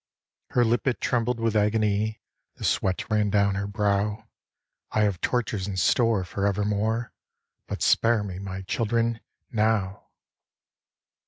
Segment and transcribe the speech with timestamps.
[0.49, 2.21] Her lip it trembled with agony,
[2.55, 4.27] The sweat ran down her brow,
[4.93, 7.13] 'I have tortures in store for evermore,
[7.67, 9.19] But spare me, my children,
[9.51, 10.07] now!'